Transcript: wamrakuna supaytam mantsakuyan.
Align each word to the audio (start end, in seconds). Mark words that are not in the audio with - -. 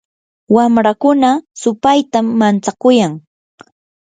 wamrakuna 0.55 1.29
supaytam 1.61 2.25
mantsakuyan. 2.39 3.13